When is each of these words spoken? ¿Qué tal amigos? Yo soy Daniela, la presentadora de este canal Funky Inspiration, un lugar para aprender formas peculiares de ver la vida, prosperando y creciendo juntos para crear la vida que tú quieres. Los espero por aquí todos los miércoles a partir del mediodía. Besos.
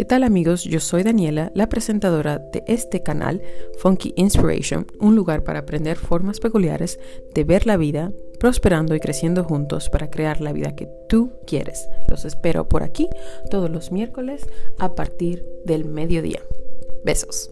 ¿Qué 0.00 0.06
tal 0.06 0.24
amigos? 0.24 0.64
Yo 0.64 0.80
soy 0.80 1.02
Daniela, 1.02 1.52
la 1.54 1.68
presentadora 1.68 2.38
de 2.38 2.64
este 2.66 3.02
canal 3.02 3.42
Funky 3.80 4.14
Inspiration, 4.16 4.86
un 4.98 5.14
lugar 5.14 5.44
para 5.44 5.58
aprender 5.58 5.98
formas 5.98 6.40
peculiares 6.40 6.98
de 7.34 7.44
ver 7.44 7.66
la 7.66 7.76
vida, 7.76 8.10
prosperando 8.38 8.94
y 8.94 9.00
creciendo 9.00 9.44
juntos 9.44 9.90
para 9.90 10.08
crear 10.08 10.40
la 10.40 10.54
vida 10.54 10.74
que 10.74 10.88
tú 11.06 11.34
quieres. 11.46 11.86
Los 12.08 12.24
espero 12.24 12.66
por 12.66 12.82
aquí 12.82 13.10
todos 13.50 13.68
los 13.68 13.92
miércoles 13.92 14.46
a 14.78 14.94
partir 14.94 15.44
del 15.66 15.84
mediodía. 15.84 16.40
Besos. 17.04 17.50